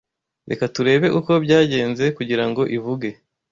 Reka 0.49 0.65
turebe 0.75 1.07
uko 1.19 1.31
byagenze 1.45 2.05
kugirango 2.17 2.61
ivuge 2.77 3.09